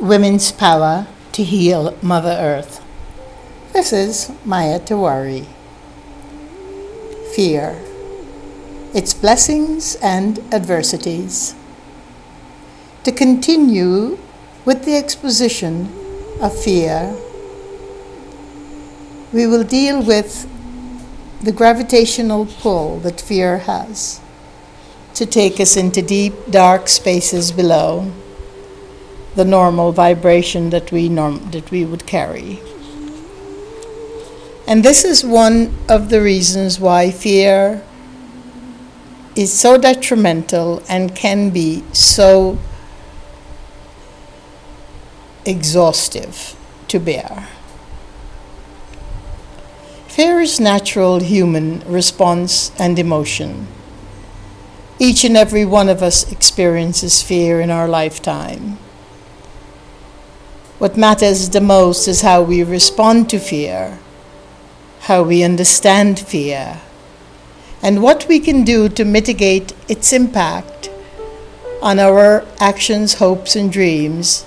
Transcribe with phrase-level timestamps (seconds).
[0.00, 2.84] Women's Power to Heal Mother Earth.
[3.72, 5.44] This is Maya Tiwari.
[7.34, 7.76] Fear,
[8.94, 11.56] its blessings and adversities.
[13.02, 14.18] To continue
[14.64, 15.92] with the exposition
[16.40, 17.16] of fear,
[19.32, 20.48] we will deal with
[21.42, 24.20] the gravitational pull that fear has
[25.14, 28.12] to take us into deep, dark spaces below
[29.38, 32.60] the normal vibration that we norm- that we would carry.
[34.66, 37.80] And this is one of the reasons why fear
[39.36, 42.58] is so detrimental and can be so
[45.46, 46.56] exhaustive
[46.88, 47.46] to bear.
[50.08, 53.68] Fear is natural human response and emotion.
[54.98, 58.78] Each and every one of us experiences fear in our lifetime.
[60.78, 63.98] What matters the most is how we respond to fear,
[65.00, 66.80] how we understand fear,
[67.82, 70.88] and what we can do to mitigate its impact
[71.82, 74.46] on our actions, hopes, and dreams,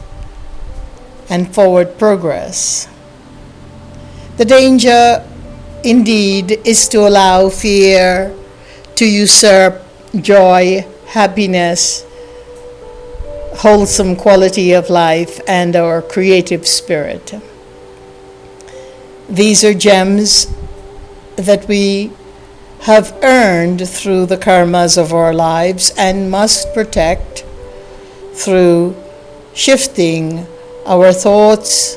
[1.30, 2.88] and forward progress.
[4.38, 5.28] The danger,
[5.84, 8.34] indeed, is to allow fear
[8.96, 9.84] to usurp
[10.16, 12.06] joy, happiness,
[13.58, 17.34] wholesome quality of life, and our creative spirit.
[19.30, 20.48] These are gems
[21.36, 22.12] that we
[22.82, 27.46] have earned through the karmas of our lives and must protect
[28.34, 28.96] through
[29.54, 30.48] shifting
[30.86, 31.96] our thoughts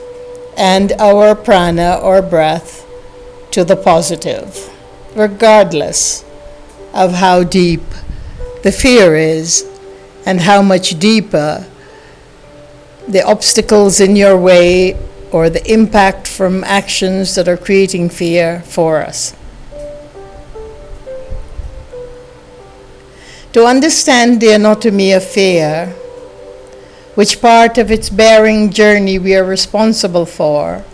[0.57, 2.87] and our prana or breath
[3.51, 4.71] to the positive,
[5.15, 6.25] regardless
[6.93, 7.83] of how deep
[8.63, 9.65] the fear is
[10.27, 11.67] and how much deeper
[13.07, 14.97] the obstacles in your way
[15.31, 19.35] or the impact from actions that are creating fear for us.
[23.53, 25.95] To understand the anatomy of fear,
[27.15, 30.85] which part of its bearing journey we are responsible for,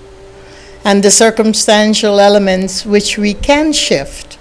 [0.84, 4.38] and the circumstantial elements which we can shift.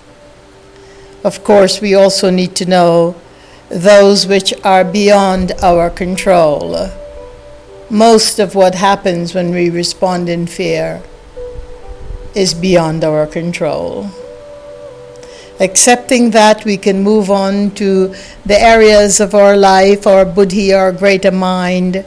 [1.24, 3.16] Of course, we also need to know
[3.70, 6.90] those which are beyond our control.
[7.90, 11.02] Most of what happens when we respond in fear
[12.36, 14.10] is beyond our control.
[15.60, 18.16] Accepting that, we can move on to
[18.46, 22.06] the areas of our life, our buddhi, our greater mind,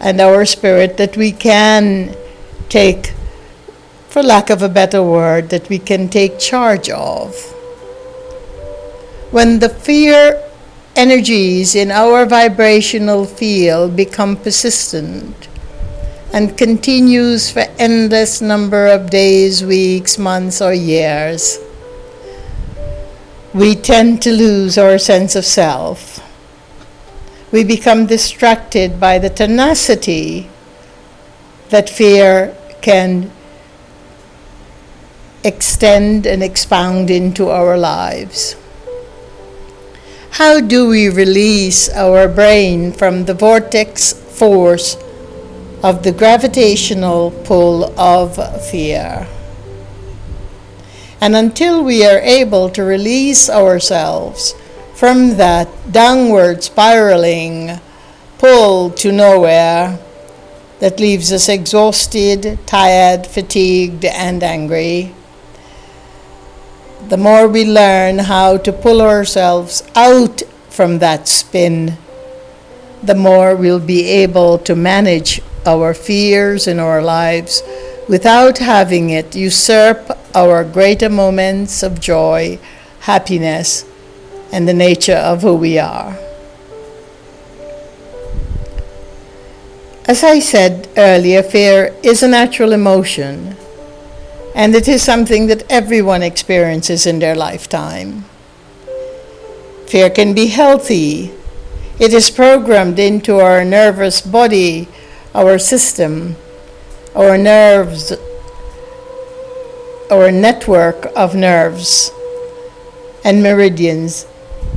[0.00, 2.14] and our spirit that we can
[2.68, 3.14] take,
[4.08, 7.34] for lack of a better word, that we can take charge of.
[9.30, 10.49] When the fear
[10.96, 15.48] energies in our vibrational field become persistent
[16.32, 21.58] and continues for endless number of days, weeks, months, or years,
[23.52, 26.24] we tend to lose our sense of self.
[27.50, 30.48] We become distracted by the tenacity
[31.70, 33.32] that fear can
[35.42, 38.54] extend and expound into our lives.
[40.34, 44.96] How do we release our brain from the vortex force
[45.82, 48.38] of the gravitational pull of
[48.70, 49.26] fear?
[51.20, 54.54] And until we are able to release ourselves
[54.94, 57.80] from that downward spiraling
[58.38, 59.98] pull to nowhere
[60.78, 65.12] that leaves us exhausted, tired, fatigued, and angry,
[67.08, 71.96] the more we learn how to pull ourselves out from that spin,
[73.02, 77.62] the more we'll be able to manage our fears in our lives
[78.08, 82.58] without having it usurp our greater moments of joy,
[83.00, 83.84] happiness,
[84.52, 86.16] and the nature of who we are.
[90.06, 93.56] As I said earlier, fear is a natural emotion,
[94.54, 98.24] and it is something that everyone experiences in their lifetime.
[99.86, 101.32] Fear can be healthy.
[101.98, 104.88] It is programmed into our nervous body,
[105.34, 106.36] our system,
[107.14, 108.12] our nerves,
[110.10, 112.10] our network of nerves
[113.24, 114.26] and meridians,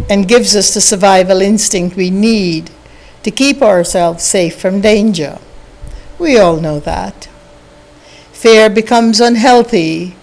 [0.10, 2.70] and gives us the survival instinct we need
[3.24, 5.40] to keep ourselves safe from danger.
[6.20, 7.30] We all know that.
[8.44, 10.18] Fear becomes unhealthy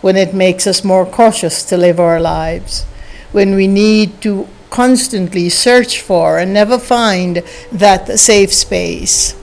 [0.00, 2.84] when it makes us more cautious to live our lives,
[3.32, 7.42] when we need to constantly search for and never find
[7.72, 9.34] that safe space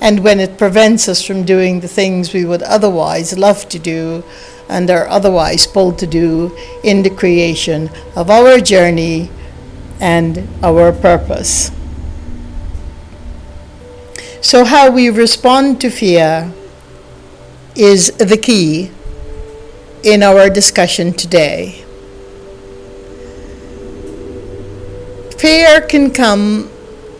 [0.00, 4.24] and when it prevents us from doing the things we would otherwise love to do
[4.66, 9.28] and are otherwise pulled to do in the creation of our journey
[10.00, 11.70] and our purpose.
[14.40, 16.50] So, how we respond to fear
[17.76, 18.90] is the key
[20.04, 21.84] in our discussion today.
[25.38, 26.70] Fear can come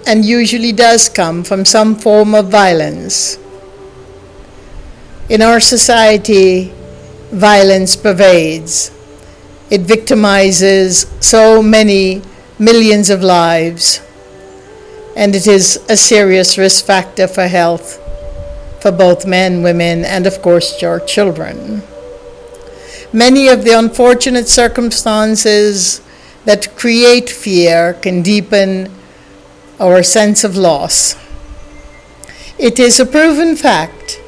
[0.07, 3.39] and usually does come from some form of violence.
[5.29, 6.73] In our society,
[7.33, 8.91] violence pervades.
[9.71, 12.23] It victimizes so many
[12.59, 14.01] millions of lives,
[15.17, 18.04] and it is a serious risk factor for health
[18.85, 21.83] for both men, women, and of course, your children.
[23.15, 26.03] Many of the unfortunate circumstances
[26.45, 28.93] that create fear can deepen
[29.81, 31.17] our sense of loss.
[32.59, 34.21] It is a proven fact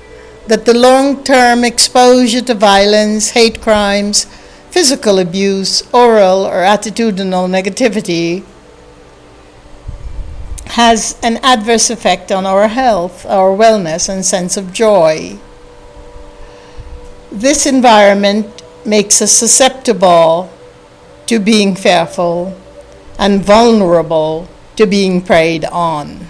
[0.47, 4.25] that the long term exposure to violence, hate crimes,
[4.71, 8.43] physical abuse, oral or attitudinal negativity
[10.69, 15.39] has an adverse effect on our health, our wellness, and sense of joy.
[17.31, 20.51] This environment makes us susceptible
[21.27, 22.57] to being fearful
[23.19, 26.29] and vulnerable to being preyed on.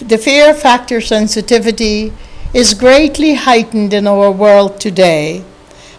[0.00, 2.12] The fear factor sensitivity
[2.52, 5.44] is greatly heightened in our world today,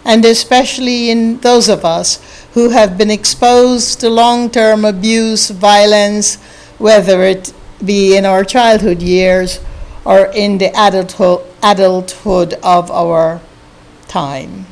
[0.04, 2.20] and especially in those of us
[2.52, 6.38] who have been exposed to long term abuse, violence,
[6.78, 7.52] whether it
[7.84, 9.60] be in our childhood years
[10.04, 10.70] or in the
[11.62, 13.40] adulthood, of our
[14.08, 14.66] time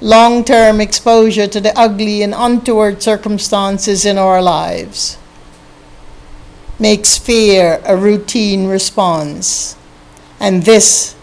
[0.00, 5.18] long term exposure to the ugly and untoward circumstances in our lives
[6.78, 9.74] makes fear a routine response.
[10.38, 11.16] And this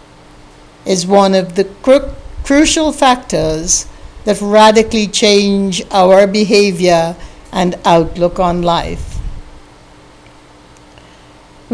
[0.86, 2.12] is one of the cru-
[2.44, 3.88] crucial factors
[4.26, 7.16] that radically change our behavior
[7.54, 9.15] and outlook on life.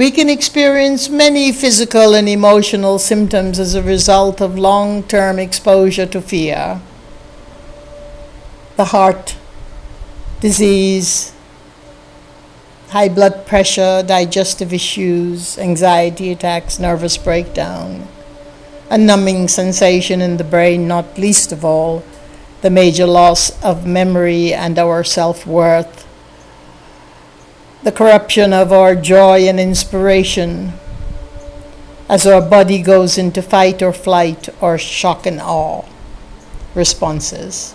[0.01, 6.07] We can experience many physical and emotional symptoms as a result of long term exposure
[6.07, 6.81] to fear.
[8.77, 9.38] The heart
[10.39, 11.33] disease,
[12.89, 18.07] high blood pressure, digestive issues, anxiety attacks, nervous breakdown,
[18.89, 22.04] a numbing sensation in the brain, not least of all,
[22.63, 26.07] the major loss of memory and our self worth,
[27.83, 30.74] the corruption of our joy and inspiration
[32.07, 35.83] as our body goes into fight or flight or shock and awe
[36.75, 37.74] responses.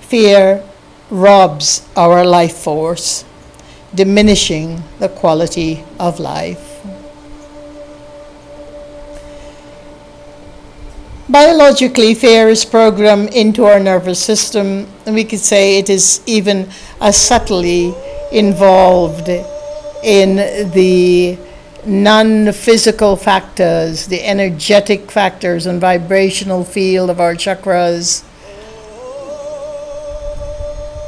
[0.00, 0.64] Fear
[1.10, 3.24] robs our life force,
[3.94, 6.68] diminishing the quality of life.
[11.28, 16.68] Biologically, fear is programmed into our nervous system, and we could say it is even
[17.00, 17.94] as subtly
[18.32, 19.28] involved
[20.02, 20.36] in
[20.72, 21.38] the
[21.84, 28.24] non physical factors, the energetic factors and vibrational field of our chakras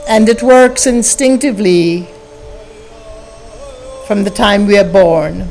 [0.07, 2.07] and it works instinctively
[4.07, 5.49] from the time we are born.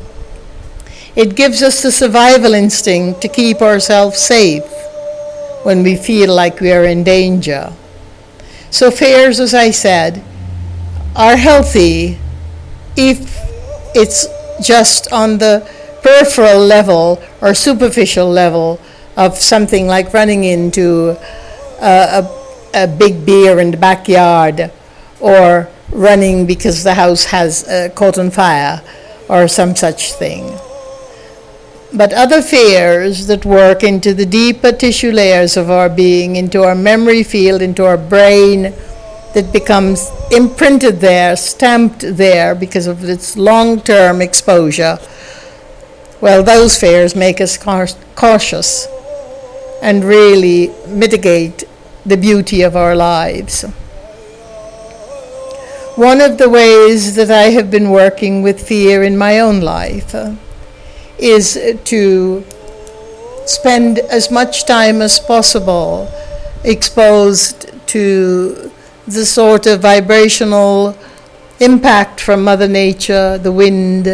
[1.16, 4.64] It gives us the survival instinct to keep ourselves safe
[5.64, 7.72] when we feel like we are in danger.
[8.70, 10.22] So, fears, as I said,
[11.16, 12.18] are healthy
[12.96, 13.38] if
[13.94, 14.26] it's
[14.66, 15.68] just on the
[16.02, 18.80] peripheral level or superficial level
[19.16, 21.16] of something like running into
[21.80, 22.44] a, a
[22.74, 24.70] a big beer in the backyard
[25.20, 28.82] or running because the house has uh, caught on fire
[29.28, 30.58] or some such thing.
[31.92, 36.74] But other fears that work into the deeper tissue layers of our being, into our
[36.74, 38.74] memory field, into our brain,
[39.34, 44.98] that becomes imprinted there, stamped there because of its long term exposure,
[46.20, 48.88] well, those fears make us cautious
[49.82, 51.64] and really mitigate
[52.06, 53.62] the beauty of our lives.
[55.96, 60.14] One of the ways that I have been working with fear in my own life
[60.14, 60.34] uh,
[61.18, 62.44] is to
[63.46, 66.08] spend as much time as possible
[66.64, 68.72] exposed to
[69.06, 70.96] the sort of vibrational
[71.60, 74.06] impact from Mother Nature, the wind,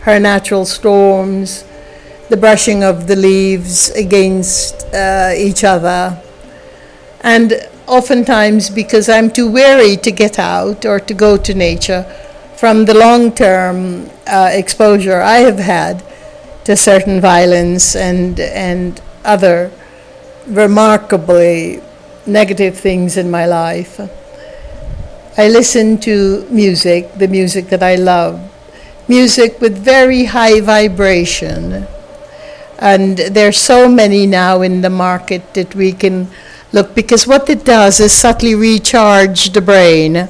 [0.00, 1.64] her natural storms,
[2.28, 6.20] the brushing of the leaves against uh, each other
[7.22, 12.02] and oftentimes because I'm too weary to get out or to go to nature
[12.56, 16.02] from the long term uh, exposure I have had
[16.64, 19.70] to certain violence and, and other
[20.46, 21.80] remarkably
[22.26, 24.00] negative things in my life.
[25.34, 28.38] I listen to music, the music that I love,
[29.08, 31.86] music with very high vibration.
[32.78, 36.28] And there's so many now in the market that we can
[36.72, 40.28] look because what it does is subtly recharge the brain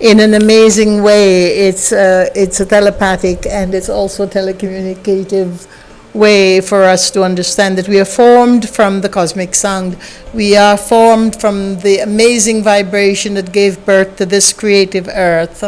[0.00, 1.68] in an amazing way.
[1.68, 5.66] It's a, it's a telepathic and it's also telecommunicative
[6.14, 9.96] way for us to understand that we are formed from the cosmic sound.
[10.32, 15.62] We are formed from the amazing vibration that gave birth to this creative earth.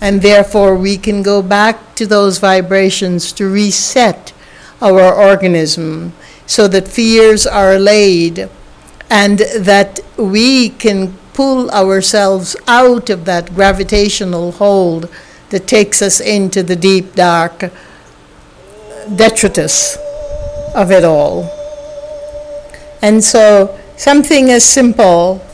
[0.00, 4.32] And therefore, we can go back to those vibrations to reset
[4.80, 6.12] our organism
[6.46, 8.48] so that fears are allayed
[9.10, 15.08] and that we can pull ourselves out of that gravitational hold
[15.50, 17.70] that takes us into the deep, dark
[19.16, 19.96] detritus
[20.74, 21.50] of it all.
[23.02, 25.44] And so, something as simple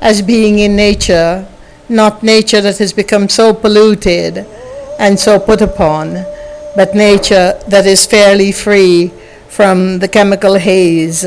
[0.00, 1.46] as being in nature,
[1.88, 4.46] not nature that has become so polluted
[4.98, 6.14] and so put upon,
[6.76, 9.12] but nature that is fairly free
[9.48, 11.24] from the chemical haze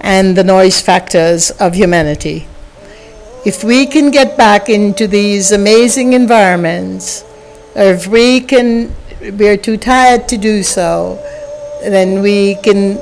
[0.00, 2.46] and the noise factors of humanity.
[3.44, 7.24] If we can get back into these amazing environments,
[7.74, 8.94] if we can
[9.30, 11.16] we're too tired to do so,
[11.82, 12.98] then we can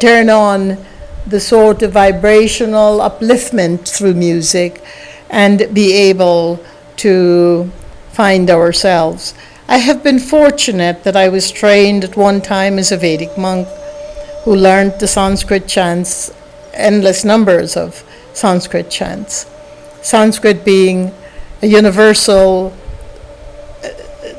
[0.00, 0.78] turn on
[1.26, 4.82] the sort of vibrational upliftment through music
[5.30, 6.62] and be able
[6.96, 7.70] to
[8.12, 9.34] find ourselves.
[9.66, 13.66] I have been fortunate that I was trained at one time as a Vedic monk
[14.44, 16.30] who learned the Sanskrit chants,
[16.74, 18.04] endless numbers of
[18.34, 19.46] Sanskrit chants.
[20.02, 21.12] Sanskrit being
[21.62, 22.76] a universal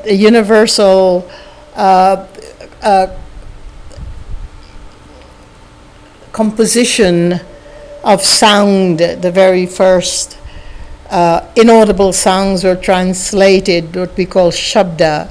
[0.06, 1.28] a universal
[1.74, 2.26] uh,
[2.82, 3.06] uh,
[6.32, 7.40] composition
[8.04, 8.98] of sound.
[8.98, 10.38] The very first
[11.10, 15.28] uh, inaudible sounds were translated, what we call shabda,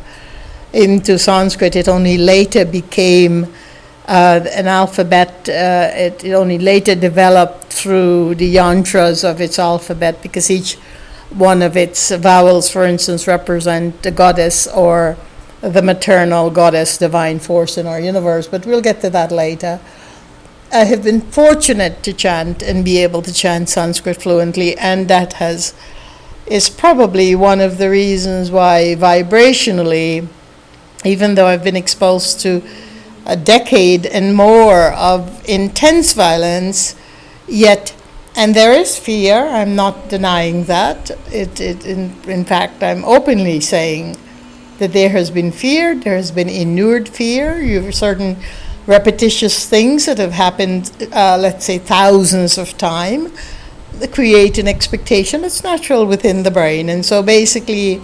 [0.74, 1.75] into Sanskrit.
[1.75, 3.46] It only later became
[4.08, 5.48] uh, an alphabet.
[5.48, 10.77] Uh, it, it, only later developed through the yantras of its alphabet because each
[11.36, 15.18] one of its vowels, for instance, represent the goddess or
[15.62, 19.80] the maternal goddess, divine force in our universe, but we'll get to that later.
[20.72, 25.34] I have been fortunate to chant and be able to chant Sanskrit fluently, and that
[25.34, 25.74] has
[26.46, 30.27] is probably one of the reasons why vibrationally,
[31.04, 32.62] even though I've been exposed to
[33.25, 36.96] a decade and more of intense violence,
[37.48, 37.96] yet
[38.36, 41.12] and there is fear, I'm not denying that.
[41.32, 44.18] It, it, in, in fact, I'm openly saying
[44.77, 47.62] that there has been fear, there has been inured fear.
[47.62, 48.38] You have certain
[48.88, 53.32] repetitious things that have happened, uh, let's say, thousands of times,
[54.12, 55.46] create an expectation.
[55.46, 56.89] It's natural within the brain.
[56.89, 58.01] And so basically,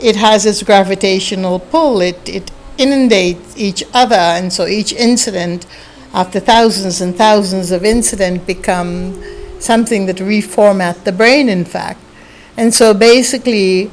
[0.00, 4.16] it has its gravitational pull, it, it inundates each other.
[4.16, 5.66] And so each incident,
[6.14, 9.22] after thousands and thousands of incidents, become
[9.58, 12.00] something that reformat the brain, in fact.
[12.56, 13.90] And so basically,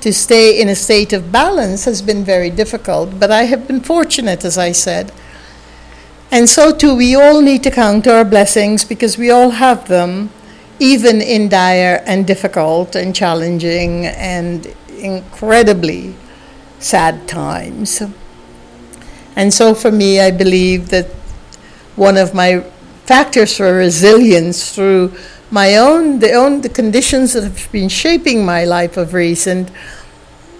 [0.00, 3.80] to stay in a state of balance has been very difficult, but I have been
[3.80, 5.12] fortunate, as I said.
[6.30, 10.30] And so too, we all need to count our blessings because we all have them,
[10.78, 16.14] even in dire and difficult and challenging and incredibly
[16.80, 18.02] sad times.
[19.36, 21.06] And so for me, I believe that
[21.96, 22.64] one of my
[23.06, 25.12] factors for resilience through
[25.50, 29.70] my own the own the conditions that have been shaping my life of recent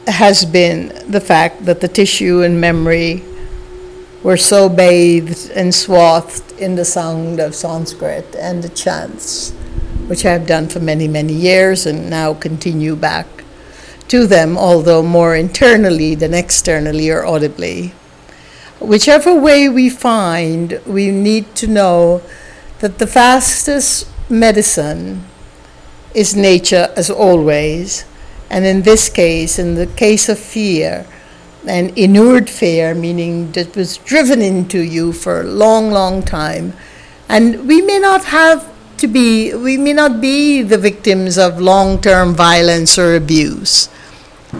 [0.06, 3.22] has been the fact that the tissue and memory
[4.22, 9.50] were so bathed and swathed in the sound of Sanskrit and the chants,
[10.06, 13.26] which I have done for many, many years and now continue back
[14.08, 17.92] to them, although more internally than externally or audibly.
[18.86, 22.22] Whichever way we find, we need to know
[22.80, 25.24] that the fastest medicine
[26.14, 28.04] is nature as always.
[28.50, 31.06] And in this case, in the case of fear,
[31.66, 36.74] and inured fear, meaning that was driven into you for a long, long time.
[37.28, 42.00] And we may not have to be, we may not be the victims of long
[42.00, 43.88] term violence or abuse.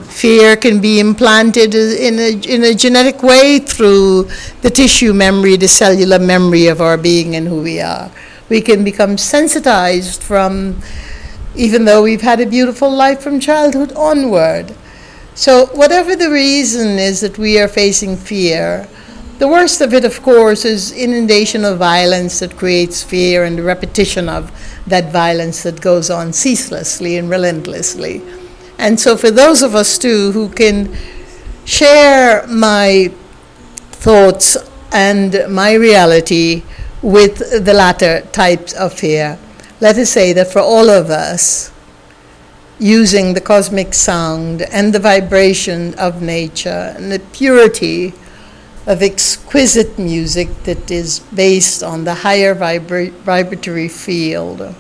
[0.03, 4.29] Fear can be implanted in a, in a genetic way through
[4.63, 8.11] the tissue memory, the cellular memory of our being and who we are.
[8.49, 10.81] We can become sensitized from,
[11.55, 14.75] even though we've had a beautiful life from childhood onward.
[15.35, 18.89] So, whatever the reason is that we are facing fear,
[19.39, 23.65] the worst of it, of course, is inundation of violence that creates fear and the
[23.65, 24.53] repetition of
[24.87, 28.23] that violence that goes on ceaselessly and relentlessly.
[28.79, 30.95] And so, for those of us too who can
[31.65, 33.13] share my
[33.91, 34.57] thoughts
[34.93, 36.63] and my reality
[37.03, 39.39] with the latter types of fear,
[39.81, 41.73] let us say that for all of us,
[42.79, 48.13] using the cosmic sound and the vibration of nature and the purity
[48.87, 54.75] of exquisite music that is based on the higher vibra- vibratory field.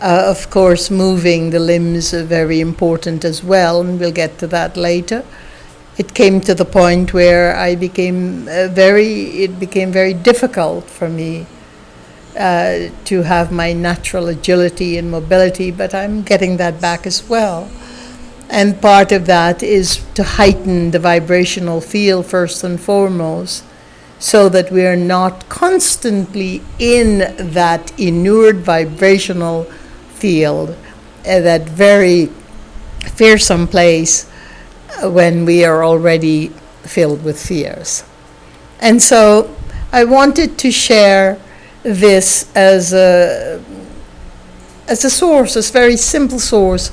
[0.00, 4.46] Uh, of course, moving the limbs are very important as well, and we'll get to
[4.46, 5.24] that later.
[5.96, 11.08] It came to the point where I became uh, very, it became very difficult for
[11.08, 11.46] me
[12.38, 17.68] uh, to have my natural agility and mobility, but I'm getting that back as well.
[18.48, 23.64] And part of that is to heighten the vibrational field first and foremost,
[24.20, 29.66] so that we are not constantly in that inured vibrational
[30.18, 32.26] field, uh, that very
[33.14, 34.28] fearsome place
[35.02, 36.48] uh, when we are already
[36.82, 38.04] filled with fears.
[38.80, 39.54] And so
[39.92, 41.38] I wanted to share
[41.82, 43.62] this as a,
[44.86, 46.92] as a source, a very simple source,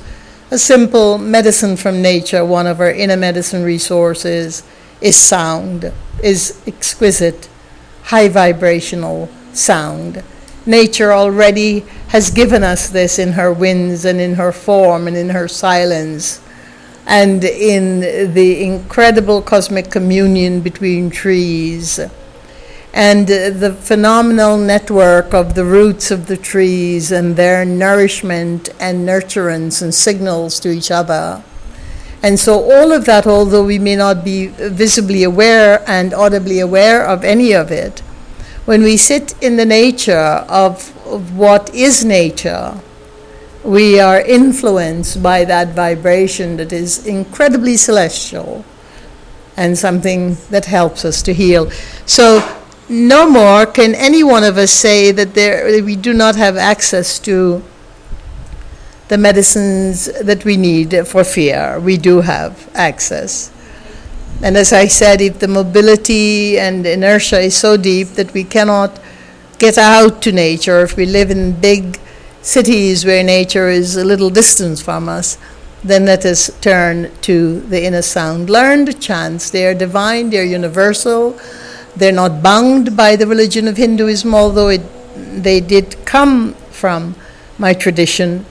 [0.50, 2.44] a simple medicine from nature.
[2.44, 4.62] One of our inner medicine resources
[5.00, 5.92] is sound,
[6.22, 7.48] is exquisite,
[8.04, 10.22] high vibrational sound.
[10.64, 15.30] Nature already has given us this in her winds and in her form and in
[15.30, 16.40] her silence
[17.06, 22.00] and in the incredible cosmic communion between trees
[22.96, 29.82] and the phenomenal network of the roots of the trees and their nourishment and nurturance
[29.82, 31.44] and signals to each other.
[32.22, 37.06] And so, all of that, although we may not be visibly aware and audibly aware
[37.06, 38.00] of any of it,
[38.64, 42.80] when we sit in the nature of, of what is nature,
[43.64, 48.64] we are influenced by that vibration that is incredibly celestial
[49.56, 51.70] and something that helps us to heal.
[52.04, 52.56] So,
[52.88, 57.18] no more can any one of us say that there, we do not have access
[57.20, 57.64] to
[59.08, 61.80] the medicines that we need for fear.
[61.80, 63.50] We do have access.
[64.42, 69.00] And as I said, if the mobility and inertia is so deep that we cannot
[69.58, 71.98] get out to nature, if we live in big
[72.42, 75.38] cities where nature is a little distance from us,
[75.82, 78.50] then let us turn to the inner sound.
[78.50, 79.50] Learn the chants.
[79.50, 81.38] They are divine, they are universal
[81.96, 84.82] they're not bound by the religion of Hinduism, although it,
[85.42, 87.14] they did come from
[87.58, 88.44] my tradition.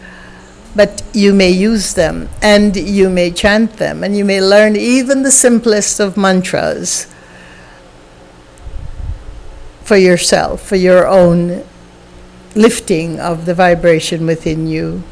[0.76, 5.22] But you may use them and you may chant them and you may learn even
[5.22, 7.08] the simplest of mantras
[9.86, 11.64] for yourself, for your own
[12.56, 15.04] lifting of the vibration within you.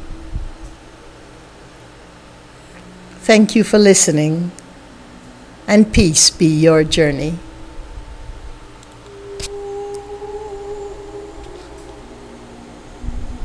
[3.20, 4.50] Thank you for listening,
[5.66, 7.38] and peace be your journey.